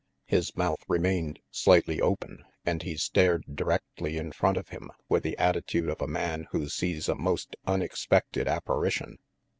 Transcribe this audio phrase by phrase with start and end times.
[0.25, 5.37] His mouth remained slightly open, and he stared directly in front of him with the
[5.37, 9.19] attitude of a man who sees a most unexpected apparition.